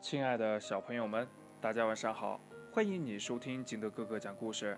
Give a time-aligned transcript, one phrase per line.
[0.00, 1.28] 亲爱的小朋友们，
[1.60, 2.40] 大家晚上好！
[2.72, 4.76] 欢迎你收听金德哥哥讲故事。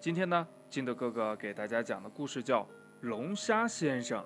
[0.00, 2.62] 今天呢，金德哥哥给大家讲的故事叫
[3.02, 4.18] 《龙虾先生》。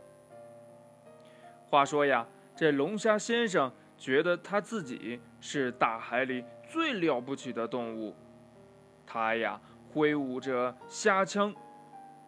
[1.68, 2.24] 话说呀，
[2.54, 8.14] 这龙虾先生觉得他自己是大海里最了不起的动物，
[9.04, 9.60] 他呀
[9.92, 11.52] 挥舞着虾枪，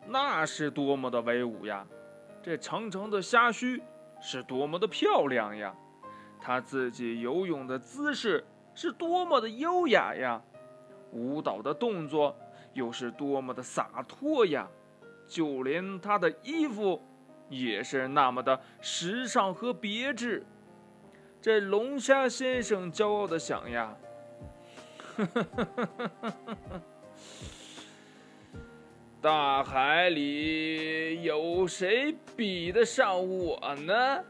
[0.08, 1.86] 那是多么的威武呀！
[2.42, 3.80] 这长长的虾须
[4.20, 5.72] 是多么的漂亮呀！
[6.44, 10.42] 他自己游泳的姿势是多么的优雅呀，
[11.12, 12.36] 舞蹈的动作
[12.72, 14.66] 又是多么的洒脱呀，
[15.28, 17.00] 就连他的衣服
[17.48, 20.44] 也是那么的时尚和别致。
[21.40, 23.96] 这龙虾先生骄傲的想呀
[29.20, 34.24] ：“大海里有谁比得上我呢？”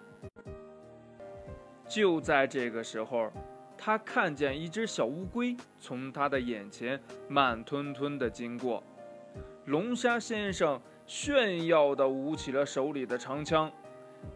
[1.92, 3.30] 就在这个时候，
[3.77, 8.83] 他看见一只小乌龟从他的眼前慢吞吞地经过。
[9.67, 13.70] 龙虾先生炫耀地舞起了手里的长枪，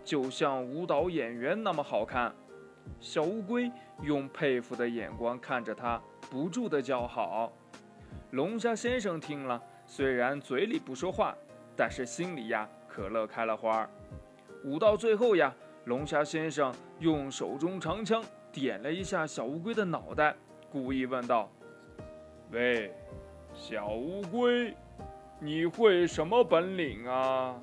[0.05, 2.31] 就像舞蹈演员那么好看。
[3.01, 3.73] 小乌龟
[4.03, 5.99] 用佩服的眼光看着他，
[6.31, 7.51] 不住地叫好。
[8.33, 11.35] 龙虾先生听了，虽然嘴里不说话，
[11.75, 13.89] 但是心里呀可乐开了花。
[14.63, 15.55] 舞到最后呀。
[15.87, 20.35] 龙虾先生用手中长枪点了一下小乌龟的脑袋，
[20.71, 21.51] 故意问道
[22.51, 22.91] ：“喂，
[23.53, 24.75] 小乌龟，
[25.39, 27.61] 你会什么本领啊？”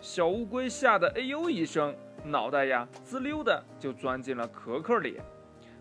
[0.00, 5.20] 小乌龟吓得哎呦一声，脑袋呀滋溜的就钻进了壳壳里。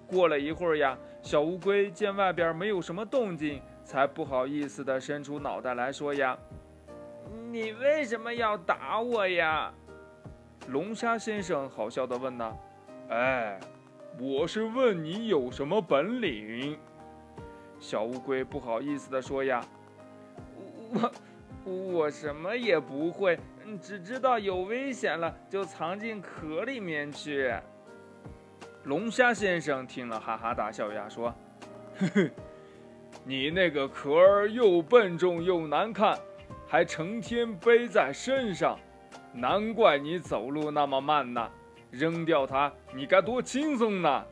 [0.07, 6.37] 过了一会儿呀，小乌龟见外边没有什么动静，才不好意思的伸出脑袋来说：“呀，
[7.49, 9.73] 你为什么要打我呀？”
[10.69, 12.57] 龙虾先生好笑的问：“呢，
[13.09, 13.59] 哎，
[14.19, 16.77] 我是问你有什么本领。”
[17.79, 19.63] 小乌龟不好意思的说：“呀，
[20.91, 21.11] 我
[21.65, 23.37] 我什么也不会，
[23.79, 27.53] 只知道有危险了就藏进壳里面去。”
[28.85, 31.33] 龙虾先生听了哈哈大笑呀，说
[31.99, 32.29] ：“呵呵，
[33.23, 36.17] 你那个壳儿又笨重又难看，
[36.67, 38.79] 还成天背在身上。”
[39.35, 41.51] 难怪你走路那么慢呢，
[41.91, 44.25] 扔掉它你该多轻松呢！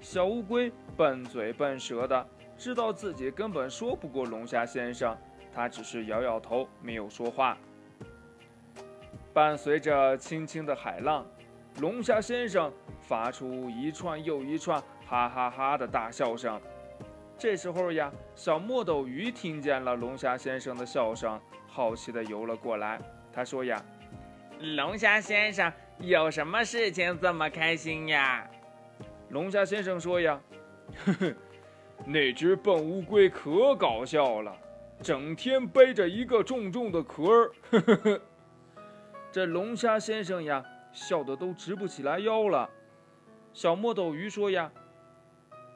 [0.00, 2.26] 小乌龟笨嘴笨舌的，
[2.56, 5.18] 知道自己根本说不过龙虾先生，
[5.52, 7.58] 它只是摇摇头，没有说话。
[9.34, 11.26] 伴随着轻轻的海浪，
[11.80, 16.60] 龙虾先生发出一串又一串哈哈哈的大笑声。
[17.36, 23.00] 这时候呀，小墨斗鱼听见了龙虾先生的笑声，好奇的游了过来。
[23.38, 23.80] 他说呀
[24.74, 28.44] ：“龙虾先生有什么事情这么开心呀？”
[29.30, 30.40] 龙虾先生说呀
[31.06, 31.32] ：“呵呵，
[32.04, 34.52] 那只笨乌龟可搞笑了，
[35.00, 38.20] 整天背着一个重重的壳儿。”呵呵呵，
[39.30, 40.60] 这龙虾先生呀，
[40.92, 42.68] 笑得都直不起来腰了。
[43.52, 44.68] 小墨斗鱼说呀：“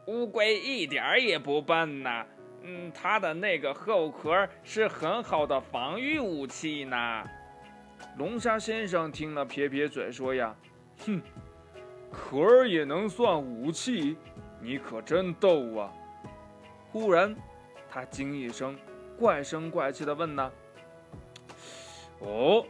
[0.09, 2.27] 乌龟一点儿也不笨呐，
[2.63, 7.25] 嗯，它的那个后壳是很好的防御武器呢。”
[8.17, 10.55] 龙虾先生听了，撇撇嘴说：“呀，
[11.07, 11.21] 哼，
[12.11, 14.17] 壳儿也能算武器？
[14.61, 15.91] 你可真逗啊！”
[16.93, 17.35] 忽然，
[17.91, 18.77] 他惊一声，
[19.19, 20.53] 怪声怪气地问：“呢？
[22.21, 22.65] 哦，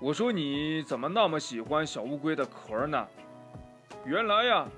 [0.00, 3.06] 我说你怎么那么喜欢小乌龟的壳呢？”
[4.06, 4.68] 原来呀，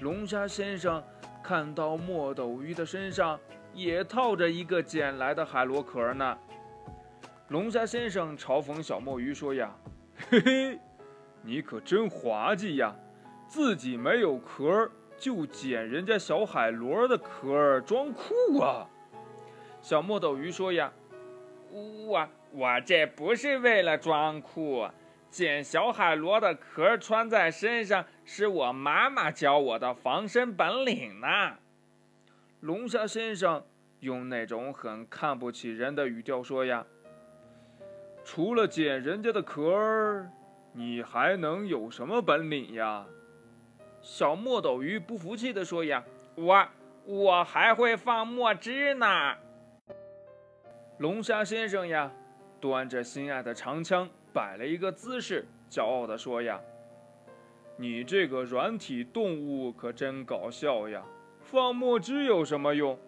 [0.00, 1.02] 龙虾先生
[1.42, 3.38] 看到墨斗鱼的身上
[3.74, 6.38] 也套着一个捡来的海螺壳呢。
[7.48, 9.72] 龙虾先生嘲讽小墨鱼说：“呀，
[10.30, 10.78] 嘿嘿，
[11.42, 12.92] 你可真滑稽呀！
[13.46, 18.90] 自己没有壳就捡人家小海螺的壳装酷啊！”
[19.80, 20.92] 小墨斗鱼说：“呀，
[21.70, 24.84] 我我这不是为了装酷，
[25.30, 31.58] 捡小海螺的壳穿在身上是我妈妈教我的防身本领呢。”
[32.58, 33.64] 龙虾先生
[34.00, 36.84] 用那种很看不起人的语调说：“呀。”
[38.26, 40.28] 除了捡人家的壳儿，
[40.72, 43.06] 你还能有什么本领呀？
[44.02, 46.02] 小墨斗鱼不服气地说：“呀，
[46.34, 46.66] 我
[47.04, 49.06] 我还会放墨汁呢。”
[50.98, 52.10] 龙虾先生呀，
[52.60, 56.60] 端着心爱的长枪，摆了一个姿势，骄傲地说：“呀，
[57.76, 61.00] 你这个软体动物可真搞笑呀！
[61.40, 62.98] 放墨汁有什么用？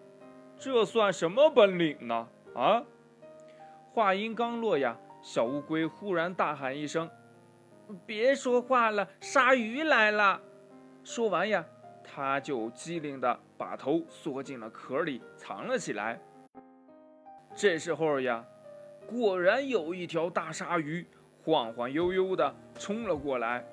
[0.57, 2.25] 这算什么本领呢？
[2.55, 2.81] 啊！”
[3.91, 4.97] 话音刚落呀。
[5.21, 7.09] 小乌龟忽然大喊一声
[8.05, 10.41] ：“别说话了，鲨鱼来了！”
[11.03, 11.65] 说完呀，
[12.03, 16.19] 他就机灵的把头缩进了壳里，藏了起来。
[17.53, 18.45] 这时候呀，
[19.07, 21.05] 果然有一条大鲨鱼
[21.43, 23.65] 晃晃悠悠的冲了过来。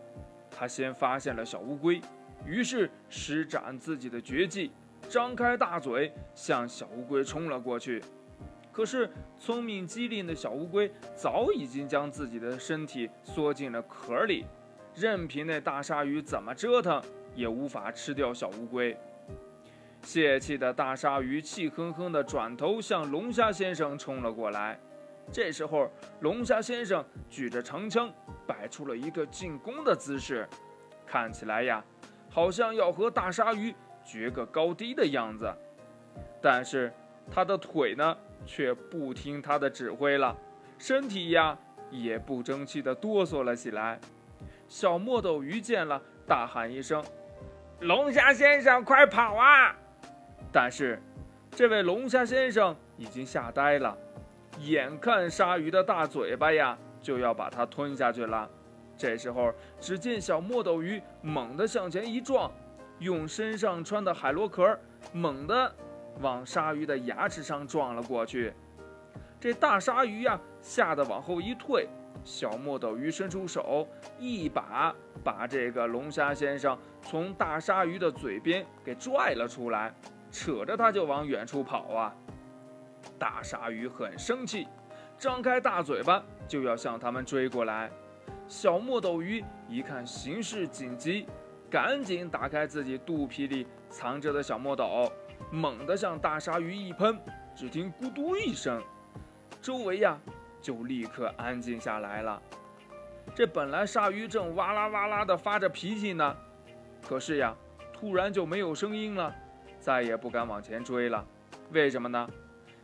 [0.50, 2.00] 他先发现了小乌龟，
[2.44, 4.72] 于是施展自己的绝技，
[5.08, 8.02] 张开大嘴向小乌龟冲了过去。
[8.76, 9.08] 可是
[9.38, 14.44] 聪明机灵的小乌龟早已经将自己的身体缩进了壳里，
[14.94, 17.02] 任凭那大鲨鱼怎么折腾。
[17.34, 18.96] 也无法吃掉小乌龟。
[20.02, 24.78] 泄气的大鲨鱼气哼哼地转头向龙虾先生冲了过来。
[25.30, 25.90] 这时候，
[26.20, 28.10] 龙虾先生举着长枪，
[28.46, 30.48] 摆出了一个进攻的姿势，
[31.06, 31.84] 看起来呀，
[32.30, 35.50] 好像要和大鲨鱼决个高低的样子。
[36.40, 36.90] 但是
[37.30, 40.36] 他的腿呢，却不听他的指挥了，
[40.78, 41.56] 身体呀，
[41.90, 43.98] 也不争气地哆嗦了起来。
[44.68, 47.02] 小墨斗鱼见了，大喊一声。
[47.80, 49.76] 龙虾先生，快跑啊！
[50.52, 51.00] 但是，
[51.50, 53.96] 这位龙虾先生已经吓呆了，
[54.60, 58.48] 眼看鲨鱼的大嘴巴呀就要把它吞下去了。
[58.96, 62.50] 这时候，只见小墨斗鱼猛地向前一撞，
[62.98, 64.78] 用身上穿的海螺壳
[65.12, 65.74] 猛地
[66.20, 68.52] 往鲨鱼的牙齿上撞了过去。
[69.38, 71.88] 这大鲨鱼呀，吓得往后一退。
[72.24, 73.86] 小墨斗鱼伸出手，
[74.18, 74.92] 一把
[75.22, 79.94] 把这个龙虾先生从大鲨鱼的嘴边给拽了出来，
[80.32, 82.14] 扯着他就往远处跑啊！
[83.18, 84.66] 大鲨鱼很生气，
[85.16, 87.90] 张开大嘴巴就要向他们追过来。
[88.48, 91.28] 小墨斗鱼一看形势紧急，
[91.70, 95.12] 赶紧打开自己肚皮里藏着的小墨斗，
[95.50, 97.18] 猛地向大鲨鱼一喷，
[97.54, 98.82] 只听咕嘟一声，
[99.60, 100.18] 周围呀。
[100.58, 102.42] 就立刻安静下来了。
[103.36, 106.36] 这本来鲨鱼正哇啦哇啦的发着脾气呢，
[107.06, 107.54] 可是呀，
[107.92, 109.32] 突然就没有声音了，
[109.78, 111.24] 再也不敢往前追了。
[111.70, 112.28] 为什么呢？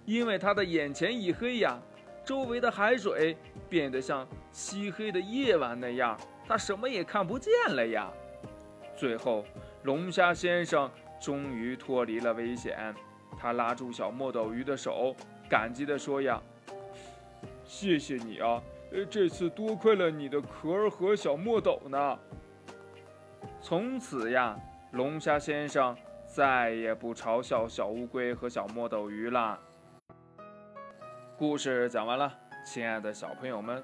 [0.04, 1.76] 因为它的眼前一黑呀，
[2.24, 3.36] 周围的海水
[3.68, 6.16] 变得像漆黑的夜晚那样，
[6.46, 8.08] 它什么也看不见了呀。
[8.96, 9.44] 最后，
[9.82, 10.88] 龙虾先生
[11.22, 12.92] 终于脱离了危险，
[13.38, 15.14] 他拉住小墨斗鱼的手，
[15.48, 16.42] 感激地说呀。
[17.64, 18.60] 谢谢你啊，
[19.08, 22.18] 这次多亏了你的壳儿和小墨斗呢。
[23.60, 24.58] 从此呀，
[24.90, 25.96] 龙虾先生
[26.26, 29.56] 再也不嘲笑小乌龟和小墨斗鱼啦。
[31.38, 32.36] 故事讲完了，
[32.66, 33.82] 亲爱的小朋友们，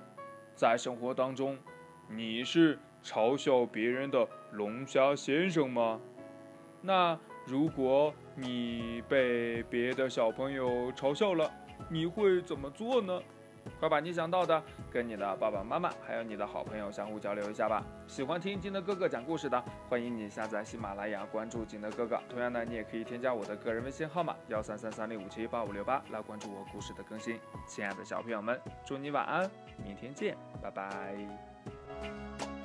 [0.57, 1.57] 在生活当中，
[2.09, 6.01] 你是嘲笑别人的龙虾先生吗？
[6.81, 7.19] 那
[7.49, 11.51] 如果你被别的小朋友嘲笑了，
[11.89, 13.21] 你会怎么做呢？
[13.79, 17.85] 快把你想到的跟你的爸爸妈妈还有你的好朋友相互交流一下吧。
[18.07, 22.19] 喜欢听金德哥哥讲故事的，欢迎你下载喜马拉雅，关注金德哥哥。
[22.31, 27.39] 同样呢，你也可以添加我的个人微信号码幺三三三零五七八五六八来关注我故事的更新。
[27.67, 29.51] 亲爱的小朋友们，祝你晚安，
[29.85, 32.58] 明天见，拜拜。